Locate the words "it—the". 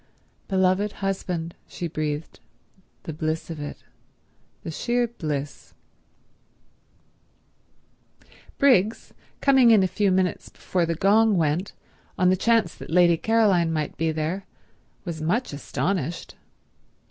3.59-4.71